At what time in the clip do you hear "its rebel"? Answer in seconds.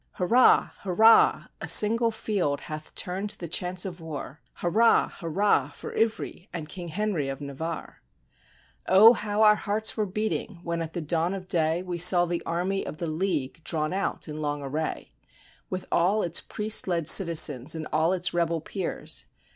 18.11-18.59